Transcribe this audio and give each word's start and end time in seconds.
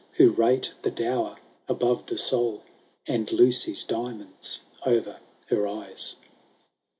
Who 0.13 0.31
rate 0.31 0.73
the 0.81 0.89
dower 0.89 1.35
above 1.69 2.07
the 2.07 2.17
soul. 2.17 2.63
And 3.05 3.31
Lucy's 3.31 3.83
diamonds 3.83 4.61
o'er 4.83 5.17
her 5.49 5.67
eyes. 5.67 6.15